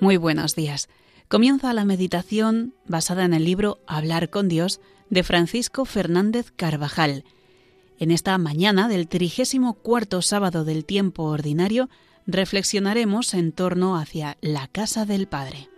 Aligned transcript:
Muy 0.00 0.16
buenos 0.16 0.54
días. 0.54 0.88
Comienza 1.28 1.74
la 1.74 1.84
meditación 1.84 2.74
basada 2.86 3.26
en 3.26 3.34
el 3.34 3.44
libro 3.44 3.80
Hablar 3.86 4.30
con 4.30 4.48
Dios 4.48 4.80
de 5.10 5.22
Francisco 5.22 5.84
Fernández 5.84 6.50
Carvajal. 6.56 7.24
En 7.98 8.10
esta 8.10 8.38
mañana 8.38 8.88
del 8.88 9.08
trigésimo 9.08 9.74
cuarto 9.74 10.22
sábado 10.22 10.64
del 10.64 10.86
tiempo 10.86 11.24
ordinario 11.24 11.90
reflexionaremos 12.26 13.34
en 13.34 13.52
torno 13.52 13.98
hacia 13.98 14.38
la 14.40 14.68
casa 14.68 15.04
del 15.04 15.28
Padre. 15.28 15.69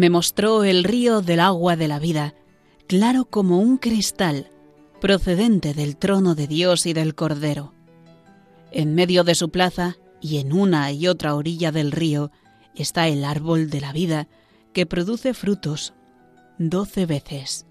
Me 0.00 0.08
mostró 0.08 0.64
el 0.64 0.82
río 0.82 1.20
del 1.20 1.40
agua 1.40 1.76
de 1.76 1.86
la 1.86 1.98
vida, 1.98 2.34
claro 2.86 3.26
como 3.26 3.58
un 3.58 3.76
cristal, 3.76 4.50
procedente 4.98 5.74
del 5.74 5.98
trono 5.98 6.34
de 6.34 6.46
Dios 6.46 6.86
y 6.86 6.94
del 6.94 7.14
Cordero. 7.14 7.74
En 8.72 8.94
medio 8.94 9.24
de 9.24 9.34
su 9.34 9.50
plaza 9.50 9.98
y 10.18 10.38
en 10.38 10.54
una 10.54 10.90
y 10.90 11.06
otra 11.06 11.34
orilla 11.34 11.70
del 11.70 11.92
río 11.92 12.30
está 12.74 13.08
el 13.08 13.26
árbol 13.26 13.68
de 13.68 13.82
la 13.82 13.92
vida, 13.92 14.26
que 14.72 14.86
produce 14.86 15.34
frutos 15.34 15.92
doce 16.56 17.04
veces. 17.04 17.66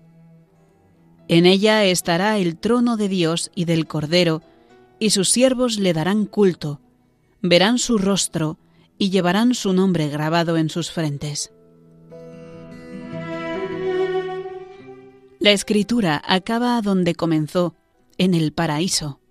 En 1.30 1.48
ella 1.48 1.84
estará 1.84 2.38
el 2.38 2.58
trono 2.58 2.96
de 2.96 3.10
Dios 3.10 3.50
y 3.56 3.66
del 3.66 3.88
Cordero, 3.88 4.44
y 5.00 5.10
sus 5.10 5.30
siervos 5.30 5.80
le 5.80 5.94
darán 5.94 6.28
culto, 6.28 6.80
verán 7.42 7.80
su 7.80 7.98
rostro 7.98 8.60
y 9.00 9.10
llevarán 9.10 9.56
su 9.56 9.74
nombre 9.74 10.10
grabado 10.10 10.58
en 10.58 10.70
sus 10.70 10.92
frentes. 10.92 11.54
La 15.40 15.52
escritura 15.52 16.22
acaba 16.28 16.82
donde 16.82 17.16
comenzó, 17.16 17.74
en 18.18 18.34
el 18.34 18.52
paraíso, 18.52 19.22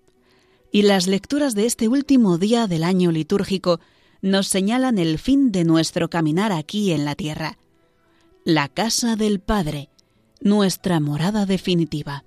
y 0.72 0.80
las 0.80 1.06
lecturas 1.06 1.54
de 1.54 1.66
este 1.66 1.86
último 1.86 2.38
día 2.38 2.66
del 2.66 2.82
año 2.82 3.12
litúrgico 3.12 3.78
nos 4.22 4.48
señalan 4.48 4.96
el 4.96 5.18
fin 5.18 5.52
de 5.52 5.64
nuestro 5.64 6.08
caminar 6.08 6.50
aquí 6.50 6.92
en 6.92 7.04
la 7.04 7.14
tierra, 7.14 7.58
la 8.44 8.68
casa 8.68 9.16
del 9.16 9.40
Padre, 9.40 9.90
nuestra 10.40 10.98
morada 10.98 11.44
definitiva. 11.44 12.24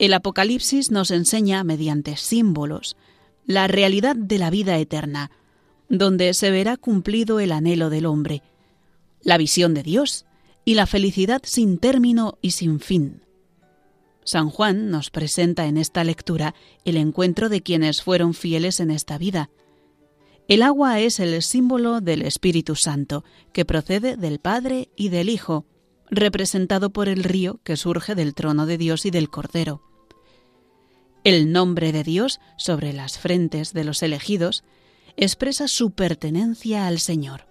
El 0.00 0.12
Apocalipsis 0.14 0.90
nos 0.90 1.12
enseña, 1.12 1.62
mediante 1.62 2.16
símbolos, 2.16 2.96
la 3.46 3.68
realidad 3.68 4.16
de 4.16 4.38
la 4.38 4.50
vida 4.50 4.76
eterna, 4.76 5.30
donde 5.88 6.34
se 6.34 6.50
verá 6.50 6.76
cumplido 6.76 7.38
el 7.38 7.52
anhelo 7.52 7.90
del 7.90 8.06
hombre, 8.06 8.42
la 9.22 9.38
visión 9.38 9.72
de 9.72 9.84
Dios, 9.84 10.26
y 10.64 10.74
la 10.74 10.86
felicidad 10.86 11.42
sin 11.44 11.78
término 11.78 12.38
y 12.40 12.52
sin 12.52 12.80
fin. 12.80 13.22
San 14.24 14.50
Juan 14.50 14.90
nos 14.90 15.10
presenta 15.10 15.66
en 15.66 15.76
esta 15.76 16.04
lectura 16.04 16.54
el 16.84 16.96
encuentro 16.96 17.48
de 17.48 17.62
quienes 17.62 18.02
fueron 18.02 18.34
fieles 18.34 18.78
en 18.78 18.90
esta 18.90 19.18
vida. 19.18 19.50
El 20.48 20.62
agua 20.62 21.00
es 21.00 21.18
el 21.18 21.42
símbolo 21.42 22.00
del 22.00 22.22
Espíritu 22.22 22.76
Santo, 22.76 23.24
que 23.52 23.64
procede 23.64 24.16
del 24.16 24.38
Padre 24.38 24.90
y 24.96 25.08
del 25.08 25.28
Hijo, 25.28 25.66
representado 26.10 26.90
por 26.90 27.08
el 27.08 27.24
río 27.24 27.60
que 27.64 27.76
surge 27.76 28.14
del 28.14 28.34
trono 28.34 28.66
de 28.66 28.78
Dios 28.78 29.06
y 29.06 29.10
del 29.10 29.30
Cordero. 29.30 29.82
El 31.24 31.52
nombre 31.52 31.92
de 31.92 32.02
Dios 32.02 32.40
sobre 32.56 32.92
las 32.92 33.18
frentes 33.18 33.72
de 33.72 33.84
los 33.84 34.02
elegidos 34.02 34.64
expresa 35.16 35.68
su 35.68 35.92
pertenencia 35.92 36.86
al 36.86 36.98
Señor. 36.98 37.46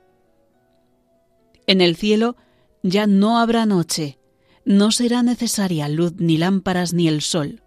En 1.68 1.80
el 1.80 1.96
cielo 1.96 2.36
ya 2.84 3.08
no 3.08 3.40
habrá 3.40 3.66
noche, 3.66 4.20
no 4.66 4.92
será 4.92 5.24
necesaria 5.24 5.88
luz 5.88 6.14
ni 6.18 6.38
lámparas 6.38 6.94
ni 6.94 7.08
el 7.08 7.22
sol, 7.22 7.64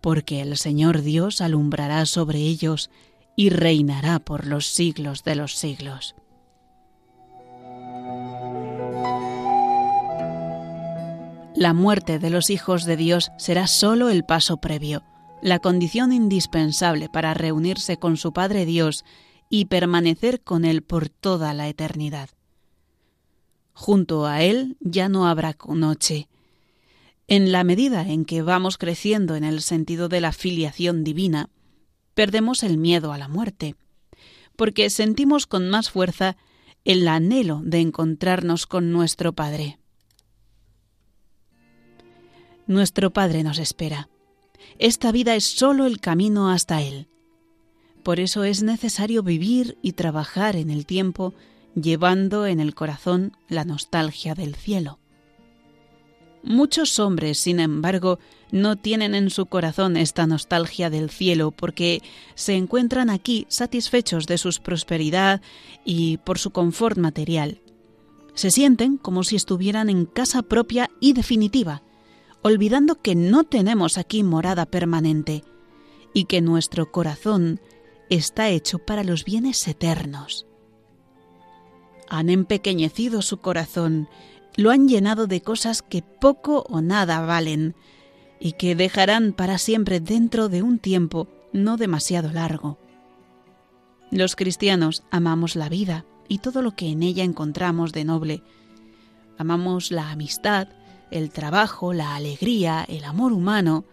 porque 0.00 0.40
el 0.40 0.56
Señor 0.56 1.02
Dios 1.02 1.40
alumbrará 1.40 2.06
sobre 2.06 2.38
ellos 2.38 2.90
y 3.36 3.50
reinará 3.50 4.18
por 4.18 4.46
los 4.46 4.66
siglos 4.66 5.24
de 5.24 5.34
los 5.34 5.56
siglos. 5.56 6.14
La 11.54 11.74
muerte 11.74 12.18
de 12.18 12.30
los 12.30 12.48
hijos 12.48 12.84
de 12.84 12.96
Dios 12.96 13.32
será 13.36 13.66
sólo 13.66 14.08
el 14.08 14.24
paso 14.24 14.58
previo, 14.58 15.02
la 15.42 15.58
condición 15.58 16.12
indispensable 16.12 17.08
para 17.08 17.34
reunirse 17.34 17.96
con 17.96 18.16
su 18.16 18.32
Padre 18.32 18.64
Dios 18.64 19.04
y 19.48 19.66
permanecer 19.66 20.42
con 20.42 20.64
Él 20.64 20.82
por 20.82 21.08
toda 21.08 21.52
la 21.54 21.68
eternidad. 21.68 22.30
Junto 23.80 24.26
a 24.26 24.42
Él 24.42 24.76
ya 24.80 25.08
no 25.08 25.26
habrá 25.26 25.56
noche. 25.68 26.28
En 27.28 27.50
la 27.50 27.64
medida 27.64 28.02
en 28.02 28.26
que 28.26 28.42
vamos 28.42 28.76
creciendo 28.76 29.36
en 29.36 29.42
el 29.42 29.62
sentido 29.62 30.10
de 30.10 30.20
la 30.20 30.32
filiación 30.32 31.02
divina, 31.02 31.48
perdemos 32.12 32.62
el 32.62 32.76
miedo 32.76 33.10
a 33.10 33.16
la 33.16 33.26
muerte, 33.26 33.76
porque 34.54 34.90
sentimos 34.90 35.46
con 35.46 35.70
más 35.70 35.88
fuerza 35.88 36.36
el 36.84 37.08
anhelo 37.08 37.62
de 37.64 37.80
encontrarnos 37.80 38.66
con 38.66 38.92
nuestro 38.92 39.32
Padre. 39.32 39.78
Nuestro 42.66 43.14
Padre 43.14 43.42
nos 43.44 43.58
espera. 43.58 44.10
Esta 44.78 45.10
vida 45.10 45.34
es 45.36 45.44
sólo 45.44 45.86
el 45.86 46.00
camino 46.00 46.50
hasta 46.50 46.82
Él. 46.82 47.08
Por 48.02 48.20
eso 48.20 48.44
es 48.44 48.62
necesario 48.62 49.22
vivir 49.22 49.78
y 49.80 49.92
trabajar 49.92 50.56
en 50.56 50.68
el 50.68 50.84
tiempo 50.84 51.32
llevando 51.74 52.46
en 52.46 52.60
el 52.60 52.74
corazón 52.74 53.36
la 53.48 53.64
nostalgia 53.64 54.34
del 54.34 54.54
cielo. 54.54 54.98
Muchos 56.42 56.98
hombres, 56.98 57.38
sin 57.38 57.60
embargo, 57.60 58.18
no 58.50 58.76
tienen 58.76 59.14
en 59.14 59.28
su 59.28 59.46
corazón 59.46 59.96
esta 59.96 60.26
nostalgia 60.26 60.88
del 60.88 61.10
cielo 61.10 61.50
porque 61.50 62.02
se 62.34 62.54
encuentran 62.54 63.10
aquí 63.10 63.46
satisfechos 63.48 64.26
de 64.26 64.38
su 64.38 64.50
prosperidad 64.62 65.42
y 65.84 66.16
por 66.18 66.38
su 66.38 66.50
confort 66.50 66.96
material. 66.96 67.60
Se 68.34 68.50
sienten 68.50 68.96
como 68.96 69.22
si 69.22 69.36
estuvieran 69.36 69.90
en 69.90 70.06
casa 70.06 70.40
propia 70.42 70.88
y 70.98 71.12
definitiva, 71.12 71.82
olvidando 72.42 73.02
que 73.02 73.14
no 73.14 73.44
tenemos 73.44 73.98
aquí 73.98 74.22
morada 74.22 74.64
permanente 74.64 75.44
y 76.14 76.24
que 76.24 76.40
nuestro 76.40 76.90
corazón 76.90 77.60
está 78.08 78.48
hecho 78.48 78.78
para 78.78 79.04
los 79.04 79.24
bienes 79.24 79.68
eternos 79.68 80.46
han 82.10 82.28
empequeñecido 82.28 83.22
su 83.22 83.38
corazón, 83.38 84.08
lo 84.56 84.70
han 84.70 84.88
llenado 84.88 85.26
de 85.26 85.40
cosas 85.40 85.80
que 85.80 86.02
poco 86.02 86.64
o 86.68 86.82
nada 86.82 87.24
valen 87.24 87.74
y 88.40 88.52
que 88.52 88.74
dejarán 88.74 89.32
para 89.32 89.58
siempre 89.58 90.00
dentro 90.00 90.48
de 90.48 90.62
un 90.62 90.78
tiempo 90.78 91.28
no 91.52 91.76
demasiado 91.76 92.32
largo. 92.32 92.78
Los 94.10 94.34
cristianos 94.34 95.04
amamos 95.10 95.54
la 95.54 95.68
vida 95.68 96.04
y 96.28 96.38
todo 96.38 96.62
lo 96.62 96.72
que 96.72 96.88
en 96.90 97.02
ella 97.02 97.22
encontramos 97.22 97.92
de 97.92 98.04
noble. 98.04 98.42
Amamos 99.38 99.92
la 99.92 100.10
amistad, 100.10 100.68
el 101.10 101.30
trabajo, 101.30 101.92
la 101.92 102.16
alegría, 102.16 102.84
el 102.88 103.04
amor 103.04 103.32
humano, 103.32 103.84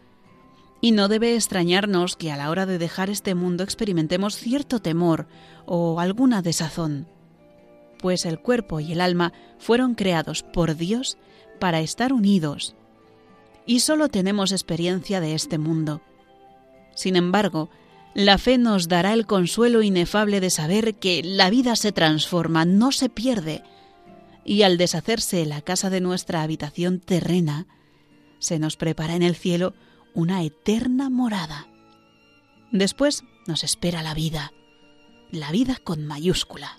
y 0.81 0.91
no 0.91 1.07
debe 1.07 1.35
extrañarnos 1.35 2.15
que 2.15 2.31
a 2.31 2.37
la 2.37 2.49
hora 2.49 2.65
de 2.65 2.77
dejar 2.77 3.09
este 3.09 3.35
mundo 3.35 3.63
experimentemos 3.63 4.35
cierto 4.35 4.79
temor 4.79 5.27
o 5.65 5.99
alguna 5.99 6.41
desazón 6.41 7.07
pues 8.07 8.25
el 8.25 8.39
cuerpo 8.39 8.79
y 8.79 8.93
el 8.93 9.01
alma 9.01 9.33
fueron 9.57 9.93
creados 9.93 10.41
por 10.41 10.77
Dios 10.77 11.17
para 11.59 11.81
estar 11.81 12.13
unidos. 12.13 12.73
Y 13.65 13.81
solo 13.81 14.07
tenemos 14.07 14.53
experiencia 14.53 15.19
de 15.19 15.35
este 15.35 15.57
mundo. 15.57 16.01
Sin 16.95 17.17
embargo, 17.17 17.69
la 18.13 18.37
fe 18.37 18.57
nos 18.57 18.87
dará 18.87 19.11
el 19.11 19.25
consuelo 19.25 19.81
inefable 19.81 20.39
de 20.39 20.49
saber 20.49 20.95
que 20.95 21.21
la 21.21 21.49
vida 21.49 21.75
se 21.75 21.91
transforma, 21.91 22.63
no 22.63 22.93
se 22.93 23.09
pierde, 23.09 23.61
y 24.45 24.61
al 24.61 24.77
deshacerse 24.77 25.45
la 25.45 25.59
casa 25.59 25.89
de 25.89 25.99
nuestra 25.99 26.43
habitación 26.43 27.01
terrena, 27.01 27.67
se 28.39 28.57
nos 28.57 28.77
prepara 28.77 29.15
en 29.15 29.23
el 29.23 29.35
cielo 29.35 29.73
una 30.13 30.43
eterna 30.43 31.09
morada. 31.09 31.67
Después 32.71 33.25
nos 33.47 33.65
espera 33.65 34.01
la 34.01 34.13
vida, 34.13 34.53
la 35.29 35.51
vida 35.51 35.75
con 35.83 36.05
mayúscula. 36.05 36.77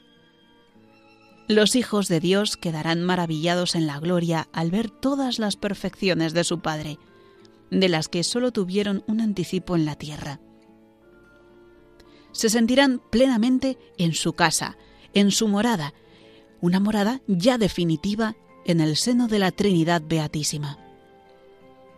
Los 1.48 1.76
hijos 1.76 2.08
de 2.08 2.20
Dios 2.20 2.58
quedarán 2.58 3.02
maravillados 3.02 3.74
en 3.74 3.86
la 3.86 3.98
gloria 3.98 4.48
al 4.52 4.70
ver 4.70 4.90
todas 4.90 5.38
las 5.38 5.56
perfecciones 5.56 6.34
de 6.34 6.44
su 6.44 6.60
Padre, 6.60 6.98
de 7.70 7.88
las 7.88 8.08
que 8.08 8.22
sólo 8.22 8.52
tuvieron 8.52 9.02
un 9.06 9.22
anticipo 9.22 9.74
en 9.74 9.86
la 9.86 9.94
tierra. 9.94 10.40
Se 12.32 12.50
sentirán 12.50 13.00
plenamente 13.10 13.78
en 13.96 14.12
su 14.12 14.34
casa, 14.34 14.76
en 15.14 15.30
su 15.30 15.48
morada, 15.48 15.94
una 16.60 16.80
morada 16.80 17.22
ya 17.26 17.56
definitiva 17.56 18.36
en 18.66 18.82
el 18.82 18.96
seno 18.96 19.26
de 19.26 19.38
la 19.38 19.50
Trinidad 19.50 20.02
Beatísima. 20.06 20.78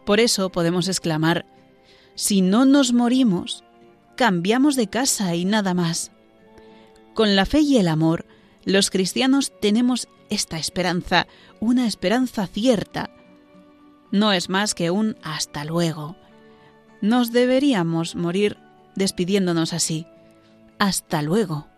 Por 0.06 0.20
eso 0.20 0.50
podemos 0.50 0.87
exclamar, 0.87 1.44
si 2.14 2.41
no 2.41 2.67
nos 2.67 2.93
morimos, 2.93 3.64
cambiamos 4.17 4.76
de 4.76 4.87
casa 4.87 5.35
y 5.35 5.44
nada 5.44 5.75
más 5.75 6.12
Con 7.14 7.35
la 7.35 7.46
fe 7.46 7.61
y 7.61 7.79
el 7.79 7.88
amor, 7.88 8.26
los 8.64 8.90
cristianos 8.90 9.52
tenemos 9.60 10.08
esta 10.28 10.58
esperanza, 10.58 11.26
una 11.60 11.86
esperanza 11.86 12.46
cierta. 12.46 13.10
No 14.10 14.32
es 14.32 14.48
más 14.48 14.74
que 14.74 14.90
un 14.90 15.16
hasta 15.22 15.64
luego. 15.64 16.16
Nos 17.00 17.32
deberíamos 17.32 18.16
morir 18.16 18.58
despidiéndonos 18.94 19.72
así. 19.72 20.06
Hasta 20.78 21.22
luego. 21.22 21.69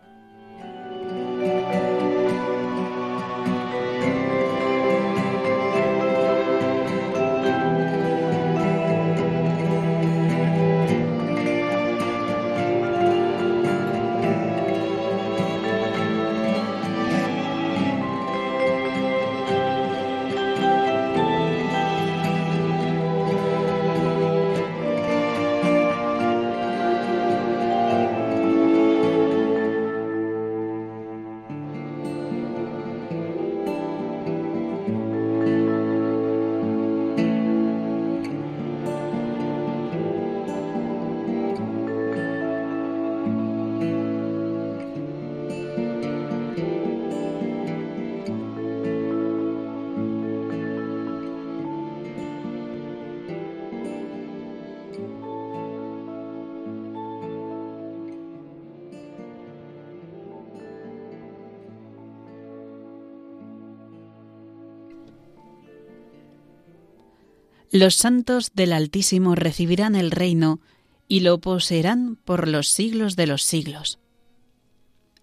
Los 67.74 67.94
santos 67.94 68.52
del 68.54 68.74
Altísimo 68.74 69.34
recibirán 69.34 69.94
el 69.94 70.10
reino 70.10 70.60
y 71.08 71.20
lo 71.20 71.38
poseerán 71.38 72.16
por 72.22 72.46
los 72.46 72.68
siglos 72.68 73.16
de 73.16 73.26
los 73.26 73.44
siglos. 73.44 73.98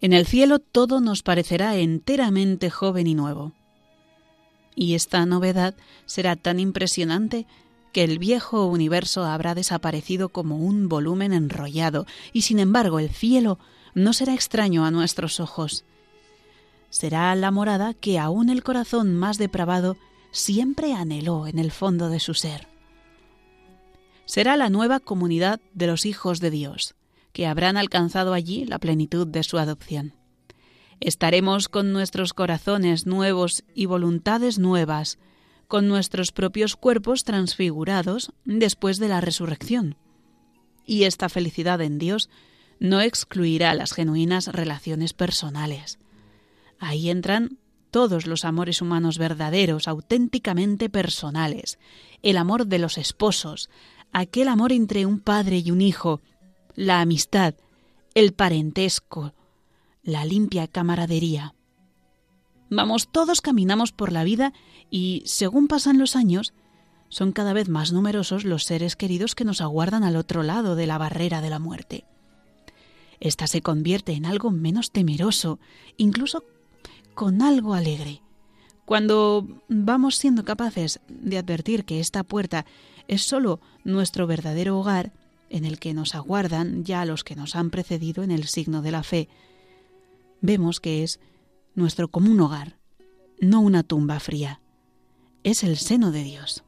En 0.01 0.13
el 0.13 0.25
cielo 0.25 0.57
todo 0.57 1.00
nos 1.00 1.22
parecerá 1.22 1.75
enteramente 1.75 2.72
joven 2.72 3.06
y 3.06 3.13
nuevo. 3.13 3.54
Y 4.74 4.96
esta 4.96 5.24
novedad 5.28 5.75
será 6.07 6.36
tan 6.36 6.60
impresionante 6.60 7.46
que 7.94 8.04
el 8.04 8.18
viejo 8.18 8.66
universo 8.66 9.25
habrá 9.25 9.54
desaparecido 9.54 10.30
como 10.30 10.57
un 10.57 10.90
volumen 10.90 11.34
enrollado, 11.34 12.07
y 12.34 12.42
sin 12.42 12.57
embargo 12.57 12.98
el 12.98 13.12
cielo 13.12 13.60
no 13.94 14.12
será 14.12 14.34
extraño 14.34 14.86
a 14.86 14.92
nuestros 14.92 15.40
ojos. 15.40 15.86
Será 16.90 17.36
la 17.36 17.52
morada 17.52 17.94
que 17.94 18.18
aún 18.18 18.50
el 18.50 18.63
corazón 18.63 19.16
más 19.16 19.38
depravado 19.38 19.98
siempre 20.31 20.94
anheló 20.94 21.48
en 21.48 21.60
el 21.60 21.72
fondo 21.72 22.10
de 22.10 22.20
su 22.20 22.34
ser. 22.34 22.68
Será 24.26 24.58
la 24.58 24.70
nueva 24.70 25.00
comunidad 25.00 25.60
de 25.74 25.88
los 25.88 26.06
hijos 26.06 26.40
de 26.40 26.52
Dios, 26.52 26.96
que 27.34 27.48
habrán 27.48 27.78
alcanzado 27.78 28.34
allí 28.34 28.66
la 28.66 28.80
plenitud 28.80 29.28
de 29.28 29.44
su 29.44 29.58
adopción. 29.58 30.14
Estaremos 31.00 31.70
con 31.70 31.94
nuestros 31.94 32.34
corazones 32.34 33.06
nuevos 33.06 33.64
y 33.74 33.86
voluntades 33.86 34.60
nuevas, 34.60 35.18
con 35.68 35.88
nuestros 35.88 36.31
propios 36.31 36.76
cuerpos 36.76 37.24
transfigurados 37.24 38.34
después 38.44 38.98
de 38.98 39.08
la 39.08 39.22
resurrección. 39.22 39.96
Y 40.86 41.04
esta 41.04 41.30
felicidad 41.30 41.81
en 41.81 42.00
Dios 42.00 42.30
no 42.80 43.02
excluirá 43.02 43.74
las 43.74 43.94
genuinas 43.94 44.48
relaciones 44.48 45.14
personales. 45.14 46.00
Ahí 46.80 47.10
entran 47.10 47.58
todos 47.91 48.27
los 48.27 48.45
amores 48.45 48.81
humanos 48.81 49.18
verdaderos, 49.18 49.88
auténticamente 49.88 50.89
personales, 50.89 51.80
el 52.21 52.38
amor 52.38 52.68
de 52.68 52.80
los 52.80 52.97
esposos, 52.97 53.69
aquel 54.12 54.47
amor 54.47 54.71
entre 54.71 55.06
un 55.06 55.19
padre 55.19 55.59
y 55.59 55.71
un 55.71 55.81
hijo, 55.81 56.21
la 56.75 57.01
amistad, 57.01 57.56
el 58.13 58.33
parentesco, 58.33 59.33
la 60.03 60.25
limpia 60.25 60.68
camaradería. 60.68 61.53
Vamos, 62.69 63.09
todos 63.12 63.41
caminamos 63.41 63.92
por 63.92 64.12
la 64.12 64.24
vida 64.24 64.53
y, 64.92 65.24
según 65.25 65.68
pasan 65.68 65.97
los 65.97 66.15
años, 66.15 66.53
son 67.09 67.31
cada 67.31 67.53
vez 67.53 67.68
más 67.68 67.92
numerosos 67.92 68.45
los 68.45 68.63
seres 68.63 68.95
queridos 68.95 69.33
que 69.33 69.44
nos 69.44 69.62
aguardan 69.62 70.03
al 70.03 70.15
otro 70.15 70.44
lado 70.44 70.75
de 70.75 70.85
la 70.85 71.00
barrera 71.00 71.42
de 71.42 71.50
la 71.50 71.59
muerte. 71.59 72.06
Esta 73.19 73.47
se 73.47 73.62
convierte 73.62 74.13
en 74.13 74.25
algo 74.25 74.51
menos 74.51 74.92
temeroso, 74.92 75.59
incluso 75.97 76.44
con 77.19 77.42
algo 77.42 77.74
alegre. 77.74 78.21
Cuando 78.86 79.45
vamos 79.68 80.16
siendo 80.16 80.45
capaces 80.45 81.01
de 81.10 81.38
advertir 81.38 81.83
que 81.83 82.00
esta 82.00 82.24
puerta 82.24 82.66
es 83.10 83.24
sólo 83.24 83.60
nuestro 83.83 84.25
verdadero 84.25 84.80
hogar, 84.80 85.12
en 85.50 85.66
el 85.66 85.80
que 85.80 85.94
nos 85.94 86.16
aguardan 86.16 86.86
ya 86.86 87.04
los 87.04 87.25
que 87.25 87.36
nos 87.36 87.57
han 87.57 87.71
precedido 87.71 88.24
en 88.24 88.31
el 88.31 88.48
signo 88.48 88.81
de 88.81 88.92
la 88.92 89.04
fe, 89.04 89.27
vemos 90.39 90.80
que 90.80 91.04
es 91.04 91.19
nuestro 91.75 92.07
común 92.07 92.39
hogar, 92.39 92.77
no 93.42 93.60
una 93.60 93.83
tumba 93.83 94.21
fría. 94.21 94.62
Es 95.44 95.66
el 95.66 95.75
seno 95.75 96.13
de 96.13 96.24
Dios. 96.24 96.63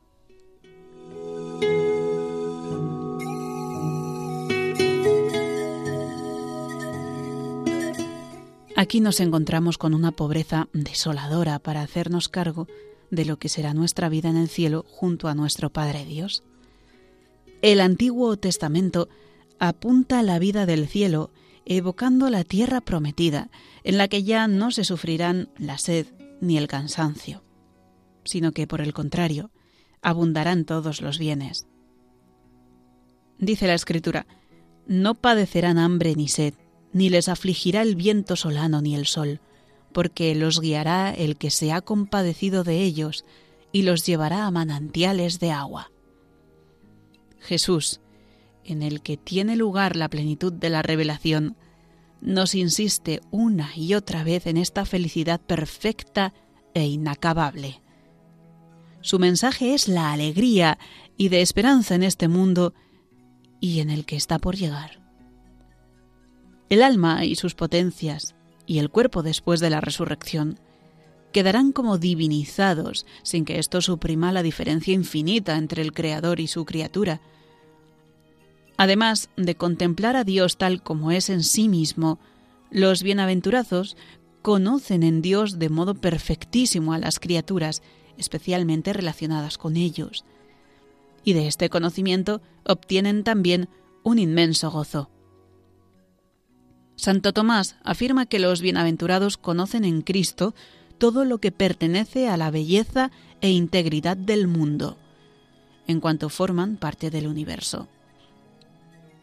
Aquí 8.81 8.99
nos 8.99 9.19
encontramos 9.19 9.77
con 9.77 9.93
una 9.93 10.11
pobreza 10.11 10.67
desoladora 10.73 11.59
para 11.59 11.83
hacernos 11.83 12.29
cargo 12.29 12.67
de 13.11 13.25
lo 13.25 13.37
que 13.37 13.47
será 13.47 13.75
nuestra 13.75 14.09
vida 14.09 14.27
en 14.27 14.37
el 14.37 14.49
cielo 14.49 14.85
junto 14.89 15.27
a 15.27 15.35
nuestro 15.35 15.69
Padre 15.69 16.03
Dios. 16.03 16.41
El 17.61 17.79
Antiguo 17.79 18.35
Testamento 18.37 19.07
apunta 19.59 20.23
la 20.23 20.39
vida 20.39 20.65
del 20.65 20.87
cielo 20.87 21.29
evocando 21.63 22.31
la 22.31 22.43
tierra 22.43 22.81
prometida, 22.81 23.51
en 23.83 23.99
la 23.99 24.07
que 24.07 24.23
ya 24.23 24.47
no 24.47 24.71
se 24.71 24.83
sufrirán 24.83 25.49
la 25.59 25.77
sed 25.77 26.07
ni 26.41 26.57
el 26.57 26.67
cansancio, 26.67 27.43
sino 28.23 28.51
que, 28.51 28.65
por 28.65 28.81
el 28.81 28.93
contrario, 28.93 29.51
abundarán 30.01 30.65
todos 30.65 31.03
los 31.03 31.19
bienes. 31.19 31.67
Dice 33.37 33.67
la 33.67 33.75
Escritura, 33.75 34.25
no 34.87 35.13
padecerán 35.13 35.77
hambre 35.77 36.15
ni 36.15 36.27
sed, 36.27 36.55
ni 36.93 37.09
les 37.09 37.29
afligirá 37.29 37.81
el 37.81 37.95
viento 37.95 38.35
solano 38.35 38.81
ni 38.81 38.95
el 38.95 39.05
sol, 39.05 39.39
porque 39.93 40.33
los 40.35 40.59
guiará 40.59 41.13
el 41.13 41.37
que 41.37 41.51
se 41.51 41.71
ha 41.71 41.81
compadecido 41.81 42.63
de 42.63 42.81
ellos, 42.81 43.25
y 43.71 43.83
los 43.83 44.05
llevará 44.05 44.45
a 44.45 44.51
manantiales 44.51 45.39
de 45.39 45.51
agua. 45.51 45.91
Jesús, 47.39 48.01
en 48.63 48.83
el 48.83 49.01
que 49.01 49.17
tiene 49.17 49.55
lugar 49.55 49.95
la 49.95 50.09
plenitud 50.09 50.53
de 50.53 50.69
la 50.69 50.81
revelación, 50.81 51.55
nos 52.21 52.53
insiste 52.53 53.21
una 53.31 53.75
y 53.75 53.95
otra 53.95 54.23
vez 54.23 54.45
en 54.45 54.57
esta 54.57 54.85
felicidad 54.85 55.41
perfecta 55.41 56.33
e 56.73 56.85
inacabable. 56.85 57.81
Su 59.01 59.17
mensaje 59.17 59.73
es 59.73 59.87
la 59.87 60.11
alegría 60.11 60.77
y 61.17 61.29
de 61.29 61.41
esperanza 61.41 61.95
en 61.95 62.03
este 62.03 62.27
mundo 62.27 62.75
y 63.59 63.79
en 63.79 63.89
el 63.89 64.05
que 64.05 64.15
está 64.15 64.37
por 64.37 64.55
llegar. 64.55 65.00
El 66.71 66.83
alma 66.83 67.25
y 67.25 67.35
sus 67.35 67.53
potencias, 67.53 68.33
y 68.65 68.79
el 68.79 68.89
cuerpo 68.89 69.23
después 69.23 69.59
de 69.59 69.69
la 69.69 69.81
resurrección, 69.81 70.57
quedarán 71.33 71.73
como 71.73 71.97
divinizados 71.97 73.05
sin 73.23 73.43
que 73.43 73.59
esto 73.59 73.81
suprima 73.81 74.31
la 74.31 74.41
diferencia 74.41 74.93
infinita 74.93 75.57
entre 75.57 75.81
el 75.81 75.91
Creador 75.91 76.39
y 76.39 76.47
su 76.47 76.63
criatura. 76.63 77.19
Además 78.77 79.29
de 79.35 79.55
contemplar 79.55 80.15
a 80.15 80.23
Dios 80.23 80.57
tal 80.57 80.81
como 80.81 81.11
es 81.11 81.29
en 81.29 81.43
sí 81.43 81.67
mismo, 81.67 82.19
los 82.69 83.03
bienaventurazos 83.03 83.97
conocen 84.41 85.03
en 85.03 85.21
Dios 85.21 85.59
de 85.59 85.67
modo 85.67 85.93
perfectísimo 85.93 86.93
a 86.93 86.99
las 86.99 87.19
criaturas, 87.19 87.83
especialmente 88.17 88.93
relacionadas 88.93 89.57
con 89.57 89.75
ellos. 89.75 90.23
Y 91.25 91.33
de 91.33 91.47
este 91.49 91.69
conocimiento 91.69 92.41
obtienen 92.63 93.25
también 93.25 93.67
un 94.03 94.19
inmenso 94.19 94.71
gozo. 94.71 95.09
Santo 97.01 97.33
Tomás 97.33 97.77
afirma 97.83 98.27
que 98.27 98.37
los 98.37 98.61
bienaventurados 98.61 99.35
conocen 99.35 99.85
en 99.85 100.03
Cristo 100.03 100.53
todo 100.99 101.25
lo 101.25 101.39
que 101.39 101.51
pertenece 101.51 102.27
a 102.27 102.37
la 102.37 102.51
belleza 102.51 103.09
e 103.41 103.49
integridad 103.49 104.15
del 104.15 104.47
mundo, 104.47 104.99
en 105.87 105.99
cuanto 105.99 106.29
forman 106.29 106.77
parte 106.77 107.09
del 107.09 107.25
universo. 107.25 107.87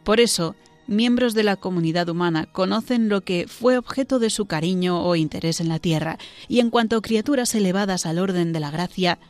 Por 0.03 0.19
eso, 0.19 0.57
miembros 0.89 1.35
de 1.35 1.45
la 1.45 1.55
comunidad 1.55 2.09
humana 2.09 2.47
conocen 2.47 3.09
lo 3.09 3.21
que 3.21 3.47
fue 3.47 3.79
objeto 3.79 4.19
de 4.19 4.31
su 4.31 4.47
cariño 4.47 5.01
o 5.05 5.15
interés 5.15 5.61
en 5.61 5.69
la 5.69 5.79
tierra, 5.79 6.19
y 6.49 6.59
en 6.59 6.71
cuanto 6.71 7.01
criaturas 7.01 7.55
elevadas 7.55 8.07
al 8.07 8.19
orden 8.19 8.53
de 8.53 8.59
la 8.59 8.73
gracia, 8.73 9.21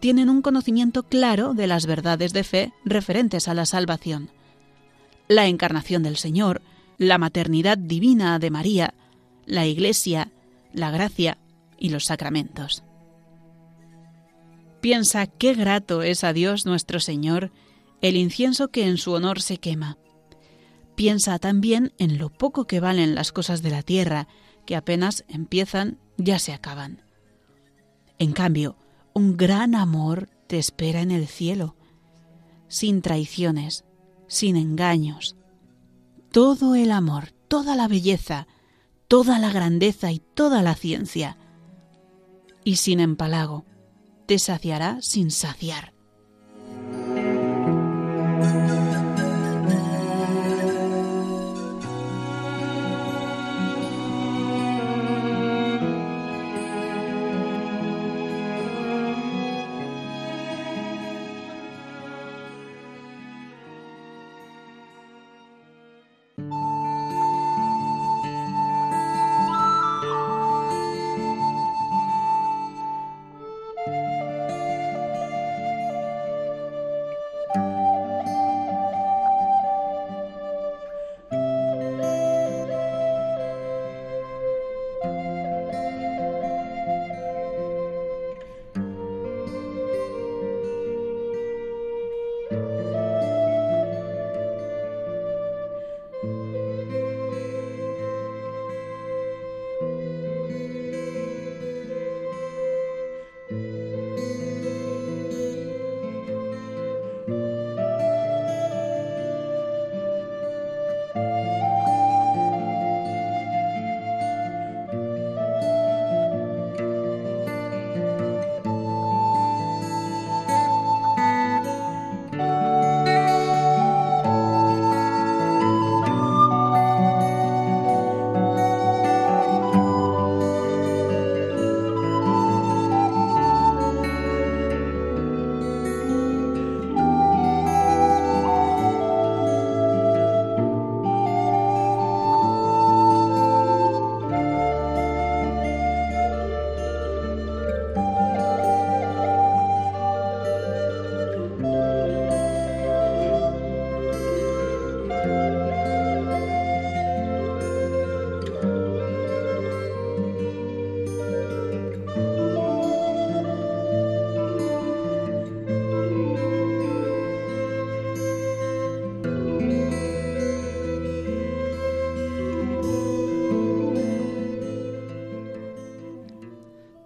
tienen 0.00 0.30
un 0.30 0.40
conocimiento 0.40 1.02
claro 1.02 1.52
de 1.52 1.66
las 1.66 1.84
verdades 1.84 2.32
de 2.32 2.44
fe 2.44 2.72
referentes 2.82 3.46
a 3.46 3.52
la 3.52 3.66
salvación. 3.66 4.30
La 5.28 5.48
encarnación 5.48 6.02
del 6.02 6.16
Señor, 6.16 6.62
la 7.00 7.16
maternidad 7.16 7.78
divina 7.78 8.38
de 8.38 8.50
María, 8.50 8.92
la 9.46 9.64
Iglesia, 9.64 10.30
la 10.74 10.90
gracia 10.90 11.38
y 11.78 11.88
los 11.88 12.04
sacramentos. 12.04 12.84
Piensa 14.82 15.26
qué 15.26 15.54
grato 15.54 16.02
es 16.02 16.24
a 16.24 16.34
Dios 16.34 16.66
nuestro 16.66 17.00
Señor 17.00 17.52
el 18.02 18.16
incienso 18.16 18.68
que 18.68 18.86
en 18.86 18.98
su 18.98 19.12
honor 19.12 19.40
se 19.40 19.56
quema. 19.56 19.96
Piensa 20.94 21.38
también 21.38 21.94
en 21.96 22.18
lo 22.18 22.28
poco 22.28 22.66
que 22.66 22.80
valen 22.80 23.14
las 23.14 23.32
cosas 23.32 23.62
de 23.62 23.70
la 23.70 23.82
tierra, 23.82 24.28
que 24.66 24.76
apenas 24.76 25.24
empiezan 25.26 25.96
ya 26.18 26.38
se 26.38 26.52
acaban. 26.52 27.00
En 28.18 28.32
cambio, 28.32 28.76
un 29.14 29.38
gran 29.38 29.74
amor 29.74 30.28
te 30.48 30.58
espera 30.58 31.00
en 31.00 31.12
el 31.12 31.26
cielo, 31.28 31.76
sin 32.68 33.00
traiciones, 33.00 33.86
sin 34.26 34.56
engaños. 34.56 35.39
Todo 36.32 36.76
el 36.76 36.92
amor, 36.92 37.32
toda 37.48 37.74
la 37.74 37.88
belleza, 37.88 38.46
toda 39.08 39.40
la 39.40 39.50
grandeza 39.50 40.12
y 40.12 40.20
toda 40.20 40.62
la 40.62 40.76
ciencia. 40.76 41.36
Y 42.62 42.76
sin 42.76 43.00
empalago, 43.00 43.64
te 44.26 44.38
saciará 44.38 44.98
sin 45.02 45.32
saciar. 45.32 45.92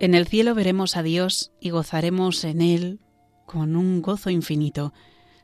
En 0.05 0.13
el 0.13 0.27
cielo 0.27 0.55
veremos 0.55 0.99
a 0.99 1.03
Dios 1.03 1.51
y 1.61 1.71
gozaremos 1.71 2.45
en 2.45 2.61
Él 2.61 3.01
con 3.47 3.75
un 3.75 4.03
gozo 4.03 4.29
infinito, 4.29 4.93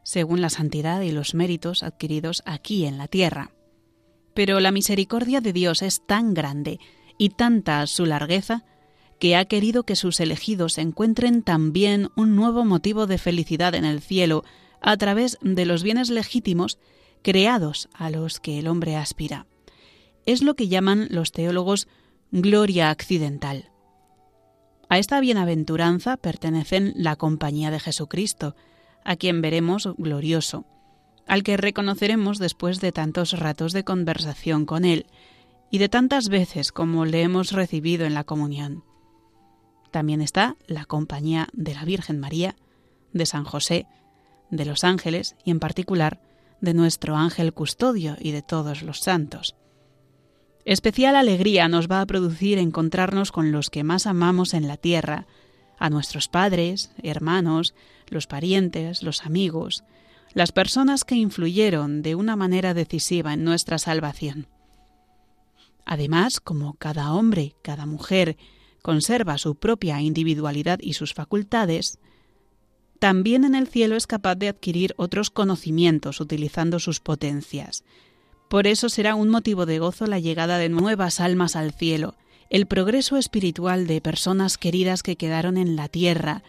según 0.03 0.43
la 0.43 0.51
santidad 0.51 1.01
y 1.01 1.13
los 1.13 1.33
méritos 1.33 1.83
adquiridos 1.83 2.43
aquí 2.45 2.85
en 2.85 2.99
la 2.99 3.09
tierra. 3.09 3.53
Pero 4.35 4.61
la 4.61 4.71
misericordia 4.71 5.41
de 5.41 5.55
Dios 5.55 5.81
es 5.81 6.07
tan 6.07 6.35
grande 6.35 6.79
y 7.17 7.31
tanta 7.31 7.87
su 7.87 8.05
largueza 8.05 8.67
que 9.19 9.35
ha 9.35 9.47
querido 9.47 9.85
que 9.85 9.97
sus 9.97 10.21
elegidos 10.21 10.77
encuentren 10.77 11.43
también 11.43 12.11
un 12.15 12.37
nuevo 12.37 12.67
motivo 12.67 13.07
de 13.07 13.17
felicidad 13.17 13.75
en 13.75 13.87
el 13.87 14.03
cielo 14.03 14.45
a 14.83 14.95
través 14.99 15.39
de 15.41 15.65
los 15.65 15.83
bienes 15.83 16.11
legítimos 16.11 16.79
creados 17.23 17.89
a 17.95 18.11
los 18.11 18.41
que 18.41 18.59
el 18.59 18.67
hombre 18.67 18.97
aspira. 18.97 19.47
Es 20.27 20.43
lo 20.43 20.55
que 20.55 20.69
llaman 20.69 21.09
los 21.09 21.33
teólogos 21.33 21.89
gloria 22.31 22.91
accidental. 22.91 23.70
A 24.91 24.99
esta 24.99 25.21
bienaventuranza 25.21 26.17
pertenecen 26.17 26.93
la 26.97 27.15
compañía 27.15 27.71
de 27.71 27.79
Jesucristo, 27.79 28.57
a 29.05 29.15
quien 29.15 29.41
veremos 29.41 29.89
glorioso, 29.97 30.67
al 31.29 31.45
que 31.45 31.57
reconoceremos 31.57 32.41
después 32.41 32.81
de 32.81 32.91
tantos 32.91 33.39
ratos 33.39 33.73
de 33.73 33.85
conversación 33.85 34.67
con 34.67 34.85
Él 34.85 35.07
y 35.71 35.79
de 35.79 35.89
tantas 35.89 36.29
veces 36.29 36.73
como 36.73 37.05
le 37.05 37.23
hemos 37.23 37.53
recibido 37.53 38.05
en 38.05 38.15
la 38.15 38.25
comunión. 38.25 38.83
También 39.93 40.21
está 40.21 40.57
la 40.67 40.85
compañía 40.87 41.47
de 41.53 41.75
la 41.75 41.85
Virgen 41.85 42.19
María, 42.19 42.57
de 43.13 43.27
San 43.27 43.45
José, 43.45 43.87
de 44.51 44.65
los 44.65 44.83
ángeles 44.83 45.37
y 45.45 45.53
en 45.53 45.61
particular 45.61 46.21
de 46.61 46.75
nuestro 46.75 47.17
ángel 47.17 47.55
custodio 47.55 48.17
y 48.19 48.33
de 48.33 48.43
todos 48.43 48.83
los 48.83 48.99
santos. 48.99 49.55
Especial 50.65 51.17
alegría 51.17 51.69
nos 51.69 51.89
va 51.89 52.01
a 52.01 52.07
producir 52.07 52.59
encontrarnos 52.59 53.33
con 53.33 53.51
los 53.51 53.71
que 53.71 53.83
más 53.83 54.07
amamos 54.07 54.53
en 54.55 54.69
la 54.69 54.77
tierra, 54.77 55.27
a 55.79 55.89
nuestros 55.89 56.29
padres, 56.29 56.93
hermanos, 57.03 57.75
los 58.09 58.27
parientes, 58.27 59.03
los 59.03 59.25
amigos, 59.25 59.85
las 60.35 60.53
personas 60.53 61.05
que 61.05 61.15
influyeron 61.15 62.03
de 62.03 62.15
una 62.15 62.37
manera 62.37 62.75
decisiva 62.75 63.33
en 63.33 63.45
nuestra 63.45 63.79
salvación. 63.79 64.47
Además, 65.87 66.39
como 66.41 66.75
cada 66.75 67.13
hombre, 67.15 67.55
cada 67.63 67.87
mujer 67.87 68.37
conserva 68.83 69.39
su 69.39 69.55
propia 69.55 70.01
individualidad 70.03 70.79
y 70.81 70.93
sus 70.93 71.15
facultades, 71.15 71.99
también 72.99 73.45
en 73.45 73.55
el 73.55 73.67
cielo 73.67 73.97
es 73.97 74.07
capaz 74.07 74.35
de 74.35 74.49
adquirir 74.49 74.95
otros 74.99 75.31
conocimientos 75.31 76.21
utilizando 76.21 76.79
sus 76.79 77.01
potencias, 77.01 77.83
por 78.51 78.67
eso 78.67 78.89
será 78.89 79.15
un 79.15 79.29
motivo 79.29 79.65
de 79.65 79.79
gozo 79.79 80.09
la 80.09 80.19
llegada 80.19 80.59
de 80.59 80.69
nuevas 80.69 81.21
almas 81.21 81.55
al 81.55 81.73
cielo, 81.73 82.17
el 82.51 82.67
progreso 82.67 83.17
espiritual 83.17 83.87
de 83.87 84.01
personas 84.01 84.59
queridas 84.59 85.05
que 85.05 85.15
quedaron 85.15 85.57
en 85.57 85.77
la 85.77 85.87
tierra, 85.87 86.43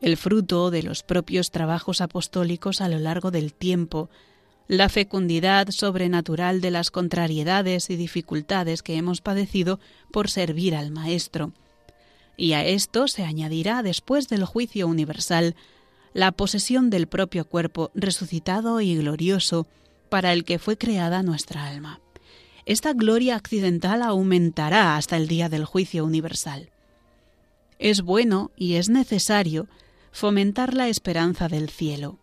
el 0.00 0.16
fruto 0.16 0.72
de 0.72 0.82
los 0.82 1.04
propios 1.04 1.52
trabajos 1.52 2.00
apostólicos 2.00 2.80
a 2.80 2.88
lo 2.88 2.98
largo 2.98 3.30
del 3.30 3.52
tiempo, 3.52 4.10
la 4.66 4.88
fecundidad 4.88 5.68
sobrenatural 5.68 6.60
de 6.60 6.72
las 6.72 6.90
contrariedades 6.90 7.88
y 7.88 7.94
dificultades 7.94 8.82
que 8.82 8.96
hemos 8.96 9.20
padecido 9.20 9.78
por 10.10 10.30
servir 10.30 10.74
al 10.74 10.90
Maestro. 10.90 11.52
Y 12.36 12.54
a 12.54 12.64
esto 12.64 13.06
se 13.06 13.22
añadirá, 13.22 13.84
después 13.84 14.28
del 14.28 14.44
juicio 14.44 14.88
universal, 14.88 15.54
la 16.14 16.32
posesión 16.32 16.90
del 16.90 17.06
propio 17.06 17.44
cuerpo 17.44 17.92
resucitado 17.94 18.80
y 18.80 18.96
glorioso, 18.96 19.68
para 20.08 20.32
el 20.32 20.44
que 20.44 20.58
fue 20.58 20.76
creada 20.76 21.22
nuestra 21.22 21.66
alma. 21.66 22.00
Esta 22.66 22.92
gloria 22.92 23.36
accidental 23.36 24.02
aumentará 24.02 24.96
hasta 24.96 25.16
el 25.16 25.26
día 25.26 25.48
del 25.48 25.64
juicio 25.64 26.04
universal. 26.04 26.70
Es 27.78 28.02
bueno 28.02 28.50
y 28.56 28.74
es 28.74 28.88
necesario 28.88 29.68
fomentar 30.12 30.74
la 30.74 30.88
esperanza 30.88 31.48
del 31.48 31.70
cielo. 31.70 32.18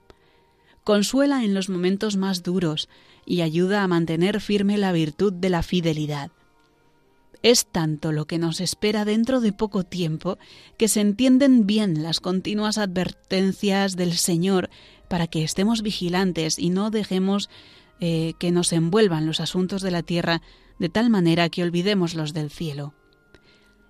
Consuela 0.84 1.44
en 1.44 1.54
los 1.54 1.70
momentos 1.70 2.16
más 2.18 2.44
duros 2.44 2.90
y 3.26 3.42
ayuda 3.42 3.82
a 3.82 3.88
mantener 3.88 4.40
firme 4.40 4.78
la 4.78 4.92
virtud 4.92 5.34
de 5.34 5.50
la 5.50 5.64
fidelidad. 5.64 6.30
Es 7.42 7.68
tanto 7.68 8.12
lo 8.12 8.26
que 8.26 8.38
nos 8.38 8.60
espera 8.60 9.06
dentro 9.06 9.40
de 9.40 9.54
poco 9.54 9.84
tiempo 9.84 10.38
que 10.78 10.88
se 10.88 11.02
entienden 11.02 11.68
bien 11.68 12.04
las 12.04 12.20
continuas 12.20 12.78
advertencias 12.78 13.96
del 13.96 14.14
Señor 14.14 14.70
para 15.08 15.28
que 15.28 15.44
estemos 15.44 15.82
vigilantes 15.82 16.60
y 16.60 16.70
no 16.70 16.92
dejemos 16.92 17.50
eh, 18.00 18.34
que 18.40 18.52
nos 18.52 18.74
envuelvan 18.74 19.26
los 19.26 19.40
asuntos 19.40 19.82
de 19.82 19.92
la 19.92 20.04
tierra 20.04 20.42
de 20.80 20.90
tal 20.90 21.10
manera 21.10 21.50
que 21.50 21.64
olvidemos 21.64 22.16
los 22.16 22.34
del 22.34 22.50
cielo. 22.50 22.94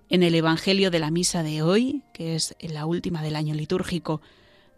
En 0.08 0.22
el 0.22 0.34
Evangelio 0.36 0.90
de 0.90 1.00
la 1.00 1.10
Misa 1.10 1.42
de 1.42 1.62
hoy, 1.62 2.02
que 2.14 2.36
es 2.36 2.54
la 2.60 2.86
última 2.86 3.22
del 3.22 3.34
año 3.34 3.54
litúrgico, 3.54 4.20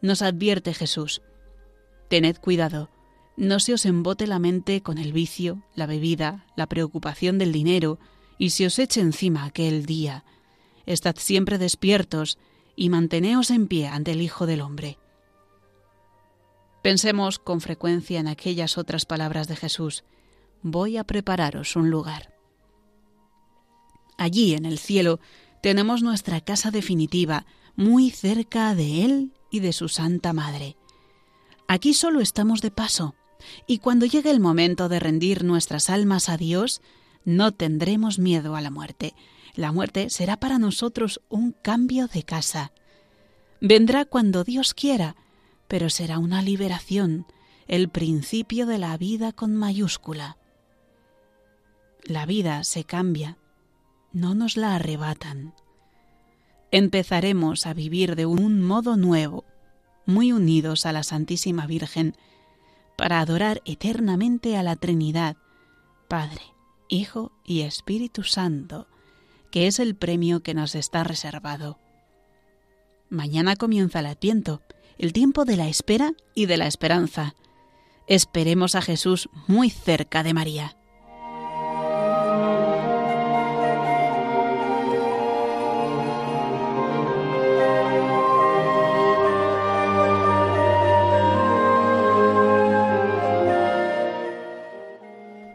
nos 0.01 0.23
advierte 0.23 0.73
Jesús, 0.73 1.21
Tened 2.09 2.39
cuidado, 2.39 2.89
no 3.37 3.61
se 3.61 3.75
os 3.75 3.85
embote 3.85 4.27
la 4.27 4.39
mente 4.39 4.81
con 4.81 4.97
el 4.97 5.13
vicio, 5.13 5.63
la 5.75 5.87
bebida, 5.87 6.47
la 6.57 6.67
preocupación 6.67 7.39
del 7.39 7.53
dinero, 7.53 7.99
y 8.39 8.51
se 8.51 8.67
os 8.67 8.79
eche 8.79 9.01
encima 9.01 9.45
aquel 9.45 9.85
día. 9.85 10.25
Estad 10.87 11.17
siempre 11.19 11.59
despiertos 11.59 12.39
y 12.75 12.89
manteneos 12.89 13.51
en 13.51 13.69
pie 13.69 13.89
ante 13.89 14.13
el 14.13 14.23
Hijo 14.23 14.47
del 14.47 14.63
Hombre. 14.63 14.99
Pensemos 16.83 17.39
con 17.39 17.61
frecuencia 17.61 18.21
en 18.21 18.29
aquellas 18.29 18.79
otras 18.79 19.05
palabras 19.05 19.49
de 19.49 19.57
Jesús, 19.57 20.05
voy 20.63 20.97
a 20.97 21.05
prepararos 21.05 21.77
un 21.77 21.91
lugar. 21.91 22.35
Allí 24.17 24.55
en 24.55 24.65
el 24.65 24.79
cielo 24.79 25.21
tenemos 25.63 26.03
nuestra 26.03 26.41
casa 26.41 26.71
definitiva, 26.71 27.47
muy 27.77 28.11
cerca 28.11 28.75
de 28.75 29.05
Él 29.05 29.33
y 29.51 29.61
de 29.61 29.73
su 29.73 29.89
Santa 29.89 30.33
Madre. 30.33 30.77
Aquí 31.67 31.95
solo 31.95 32.21
estamos 32.21 32.61
de 32.61 32.71
paso, 32.71 33.15
y 33.67 33.79
cuando 33.79 34.07
llegue 34.07 34.31
el 34.31 34.41
momento 34.41 34.89
de 34.89 35.01
rendir 35.01 35.45
nuestras 35.45 35.91
almas 35.91 36.29
a 36.29 36.37
Dios, 36.37 36.81
no 37.25 37.53
tendremos 37.53 38.19
miedo 38.19 38.57
a 38.57 38.61
la 38.61 38.71
muerte. 38.71 39.15
La 39.55 39.73
muerte 39.73 40.11
será 40.11 40.39
para 40.39 40.59
nosotros 40.59 41.21
un 41.29 41.53
cambio 41.53 42.09
de 42.09 42.23
casa. 42.23 42.73
Vendrá 43.61 44.05
cuando 44.05 44.45
Dios 44.45 44.75
quiera, 44.75 45.17
pero 45.69 45.91
será 45.91 46.19
una 46.19 46.43
liberación, 46.43 47.27
el 47.67 47.89
principio 47.89 48.67
de 48.67 48.79
la 48.79 48.97
vida 48.97 49.33
con 49.33 49.55
mayúscula. 49.55 50.39
La 52.03 52.25
vida 52.25 52.65
se 52.65 52.85
cambia, 52.85 53.37
no 54.13 54.35
nos 54.35 54.57
la 54.57 54.75
arrebatan. 54.75 55.55
Empezaremos 56.71 57.67
a 57.67 57.75
vivir 57.75 58.17
de 58.17 58.27
un 58.27 58.63
modo 58.63 58.97
nuevo, 58.97 59.45
muy 60.07 60.33
unidos 60.33 60.87
a 60.87 60.93
la 60.93 61.03
Santísima 61.03 61.67
Virgen, 61.67 62.17
para 62.97 63.21
adorar 63.21 63.63
eternamente 63.65 64.57
a 64.57 64.63
la 64.63 64.77
Trinidad, 64.77 65.37
Padre, 66.09 66.43
Hijo 66.89 67.33
y 67.45 67.61
Espíritu 67.61 68.23
Santo, 68.23 68.89
que 69.51 69.67
es 69.67 69.79
el 69.79 69.95
premio 69.95 70.43
que 70.43 70.55
nos 70.55 70.75
está 70.75 71.05
reservado. 71.05 71.79
Mañana 73.11 73.57
comienza 73.57 74.01
el 74.01 74.07
Adviento, 74.07 74.63
el 74.99 75.13
tiempo 75.13 75.45
de 75.45 75.57
la 75.57 75.69
espera 75.69 76.13
y 76.35 76.47
de 76.47 76.57
la 76.57 76.67
esperanza. 76.67 77.35
Esperemos 78.07 78.75
a 78.75 78.83
Jesús 78.83 79.29
muy 79.47 79.71
cerca 79.71 80.23
de 80.23 80.35
María. 80.35 80.75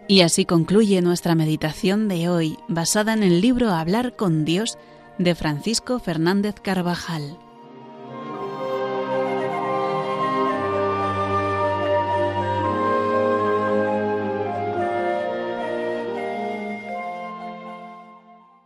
Y 0.08 0.22
así 0.22 0.46
concluye 0.46 1.02
nuestra 1.02 1.34
meditación 1.34 2.08
de 2.08 2.30
hoy, 2.30 2.58
basada 2.68 3.14
en 3.14 3.24
el 3.24 3.42
libro 3.42 3.72
Hablar 3.72 4.16
con 4.16 4.46
Dios 4.46 4.78
de 5.18 5.34
Francisco 5.34 5.98
Fernández 5.98 6.56
Carvajal. 6.62 7.40